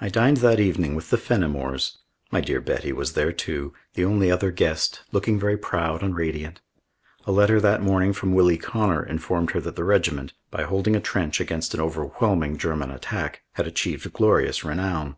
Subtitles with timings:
[0.00, 1.98] I dined that evening with the Fenimores.
[2.32, 6.62] My dear Betty was there too, the only other guest, looking very proud and radiant.
[7.26, 11.00] A letter that morning from Willie Connor informed her that the regiment, by holding a
[11.00, 15.16] trench against an overwhelming German attack, had achieved glorious renown.